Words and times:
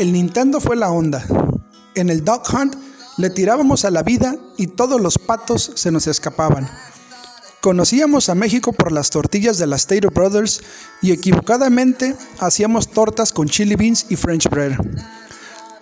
El 0.00 0.14
Nintendo 0.14 0.62
fue 0.62 0.76
la 0.76 0.90
onda. 0.90 1.22
En 1.94 2.08
el 2.08 2.24
Dog 2.24 2.44
Hunt 2.54 2.74
le 3.18 3.28
tirábamos 3.28 3.84
a 3.84 3.90
la 3.90 4.02
vida 4.02 4.34
y 4.56 4.68
todos 4.68 4.98
los 4.98 5.18
patos 5.18 5.72
se 5.74 5.90
nos 5.90 6.06
escapaban. 6.06 6.66
Conocíamos 7.60 8.30
a 8.30 8.34
México 8.34 8.72
por 8.72 8.92
las 8.92 9.10
tortillas 9.10 9.58
de 9.58 9.66
las 9.66 9.86
Tater 9.86 10.10
Brothers 10.10 10.62
y 11.02 11.12
equivocadamente 11.12 12.16
hacíamos 12.38 12.88
tortas 12.88 13.30
con 13.30 13.46
chili 13.46 13.76
beans 13.76 14.06
y 14.08 14.16
French 14.16 14.48
bread. 14.48 14.72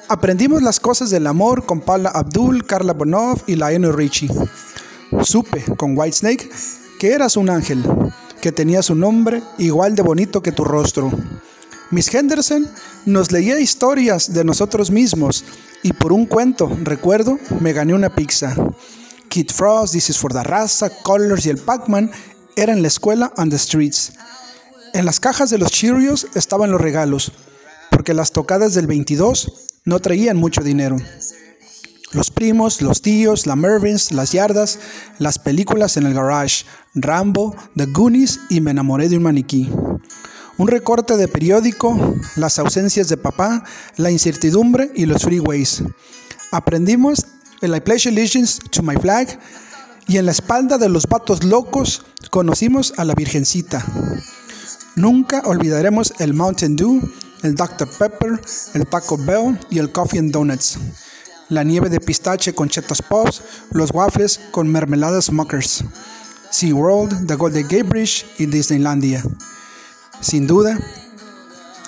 Aprendimos 0.08 0.62
las 0.62 0.80
cosas 0.80 1.10
del 1.10 1.28
amor 1.28 1.64
con 1.64 1.80
Paula 1.80 2.10
Abdul, 2.10 2.66
Carla 2.66 2.94
Bonov 2.94 3.44
y 3.46 3.54
Lionel 3.54 3.94
Richie. 3.94 4.30
Supe 5.22 5.64
con 5.76 5.96
Whitesnake 5.96 6.50
que 6.98 7.12
eras 7.12 7.36
un 7.36 7.50
ángel, 7.50 7.84
que 8.40 8.50
tenías 8.50 8.90
un 8.90 8.98
nombre 8.98 9.44
igual 9.58 9.94
de 9.94 10.02
bonito 10.02 10.42
que 10.42 10.50
tu 10.50 10.64
rostro. 10.64 11.12
Miss 11.90 12.12
Henderson 12.14 12.68
nos 13.06 13.32
leía 13.32 13.58
historias 13.58 14.34
de 14.34 14.44
nosotros 14.44 14.90
mismos 14.90 15.44
y 15.82 15.94
por 15.94 16.12
un 16.12 16.26
cuento, 16.26 16.70
recuerdo, 16.82 17.38
me 17.60 17.72
gané 17.72 17.94
una 17.94 18.14
pizza. 18.14 18.54
Kid 19.28 19.50
Frost, 19.50 19.94
This 19.94 20.10
is 20.10 20.18
for 20.18 20.32
the 20.32 20.42
Raza, 20.42 20.90
Colors 21.02 21.46
y 21.46 21.50
el 21.50 21.58
Pac-Man 21.58 22.10
eran 22.56 22.82
la 22.82 22.88
escuela 22.88 23.32
on 23.36 23.48
the 23.48 23.58
streets. 23.58 24.12
En 24.92 25.06
las 25.06 25.18
cajas 25.18 25.48
de 25.48 25.58
los 25.58 25.70
Cheerios 25.70 26.26
estaban 26.34 26.70
los 26.70 26.80
regalos, 26.80 27.32
porque 27.90 28.12
las 28.12 28.32
tocadas 28.32 28.74
del 28.74 28.86
22 28.86 29.68
no 29.84 29.98
traían 30.00 30.36
mucho 30.36 30.62
dinero. 30.62 30.96
Los 32.12 32.30
primos, 32.30 32.82
los 32.82 33.00
tíos, 33.00 33.46
la 33.46 33.54
Mervins, 33.54 34.12
las 34.12 34.32
yardas, 34.32 34.78
las 35.18 35.38
películas 35.38 35.96
en 35.96 36.06
el 36.06 36.14
garage, 36.14 36.64
Rambo, 36.94 37.54
The 37.76 37.86
Goonies 37.86 38.40
y 38.50 38.60
Me 38.60 38.72
enamoré 38.72 39.08
de 39.08 39.16
un 39.16 39.22
maniquí. 39.22 39.70
Un 40.58 40.66
recorte 40.66 41.16
de 41.16 41.28
periódico, 41.28 42.16
las 42.34 42.58
ausencias 42.58 43.08
de 43.08 43.16
papá, 43.16 43.62
la 43.96 44.10
incertidumbre 44.10 44.90
y 44.92 45.06
los 45.06 45.22
freeways. 45.22 45.84
Aprendimos 46.50 47.26
el 47.60 47.76
I 47.76 47.80
pledge 47.80 48.08
allegiance 48.08 48.60
to 48.70 48.82
my 48.82 48.96
flag 48.96 49.38
y 50.08 50.16
en 50.16 50.26
la 50.26 50.32
espalda 50.32 50.76
de 50.76 50.88
los 50.88 51.06
vatos 51.06 51.44
locos 51.44 52.02
conocimos 52.30 52.92
a 52.96 53.04
la 53.04 53.14
Virgencita. 53.14 53.84
Nunca 54.96 55.42
olvidaremos 55.44 56.12
el 56.18 56.34
Mountain 56.34 56.74
Dew, 56.74 57.08
el 57.44 57.54
Dr. 57.54 57.88
Pepper, 57.96 58.40
el 58.74 58.84
Taco 58.88 59.16
Bell 59.16 59.56
y 59.70 59.78
el 59.78 59.92
Coffee 59.92 60.18
and 60.18 60.32
Donuts. 60.32 60.76
La 61.50 61.62
nieve 61.62 61.88
de 61.88 62.00
pistache 62.00 62.52
con 62.52 62.68
chetos 62.68 63.00
pops, 63.00 63.42
los 63.70 63.92
waffles 63.92 64.40
con 64.50 64.66
mermeladas 64.66 65.30
Muckers. 65.30 65.84
SeaWorld, 66.50 67.28
The 67.28 67.36
Golden 67.36 67.62
Gate 67.62 67.84
Bridge 67.84 68.26
y 68.38 68.46
Disneylandia. 68.46 69.22
Sin 70.20 70.46
duda, 70.46 70.78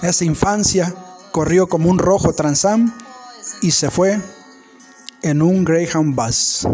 esa 0.02 0.24
infancia 0.24 0.94
corrió 1.32 1.68
como 1.68 1.90
un 1.90 1.98
rojo 1.98 2.32
Transam 2.32 2.92
y 3.62 3.72
se 3.72 3.90
fue 3.90 4.20
en 5.22 5.42
un 5.42 5.64
Greyhound 5.64 6.14
bus. 6.14 6.66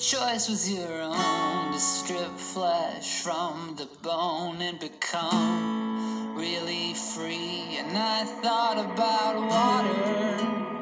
Choice 0.00 0.48
was 0.48 0.72
your 0.72 1.02
own 1.02 1.72
to 1.72 1.78
strip 1.78 2.34
flesh 2.38 3.20
from 3.20 3.74
the 3.76 3.86
bone 4.02 4.56
and 4.62 4.80
become 4.80 6.34
really 6.34 6.94
free. 6.94 7.76
And 7.76 7.98
I 7.98 8.24
thought 8.40 8.78
about 8.78 9.36
water 9.36 10.79